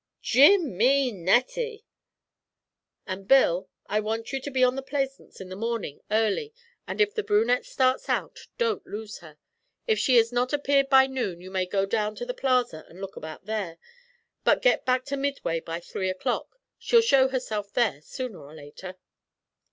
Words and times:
'Jim 0.23 0.75
mi 0.77 1.11
netti!' 1.11 1.83
'And, 3.05 3.27
Bill, 3.27 3.69
I 3.85 3.99
want 3.99 4.33
you 4.33 4.41
to 4.41 4.49
be 4.49 4.63
on 4.63 4.73
the 4.75 4.81
Plaisance 4.81 5.39
in 5.39 5.49
the 5.49 5.55
morning 5.55 6.01
early, 6.09 6.55
and 6.87 6.99
if 6.99 7.13
the 7.13 7.21
brunette 7.21 7.67
starts 7.67 8.09
out, 8.09 8.47
don't 8.57 8.83
lose 8.87 9.19
her. 9.19 9.37
If 9.85 9.99
she 9.99 10.17
has 10.17 10.31
not 10.31 10.53
appeared 10.53 10.89
by 10.89 11.05
noon 11.05 11.39
you 11.39 11.51
may 11.51 11.67
go 11.67 11.85
down 11.85 12.15
to 12.15 12.25
the 12.25 12.33
Plaza 12.33 12.83
and 12.89 12.99
look 12.99 13.15
about 13.15 13.45
there, 13.45 13.77
but 14.43 14.63
get 14.63 14.85
back 14.87 15.05
to 15.05 15.17
Midway 15.17 15.59
by 15.59 15.79
three 15.79 16.09
o'clock; 16.09 16.59
she'll 16.79 17.01
show 17.01 17.27
herself 17.27 17.71
there 17.71 18.01
sooner 18.01 18.39
or 18.43 18.55
later.' 18.55 18.95